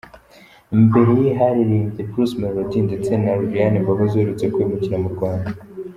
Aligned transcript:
Mbere 0.85 1.11
ye 1.21 1.29
haririmbye 1.39 2.01
Bruce 2.09 2.35
Melodie 2.41 2.85
ndetse 2.87 3.11
na 3.23 3.31
Lilian 3.39 3.73
Mbabazi, 3.83 4.15
uherutse 4.17 4.45
kwimukira 4.53 4.97
mu 5.03 5.09
Rwanda. 5.15 5.51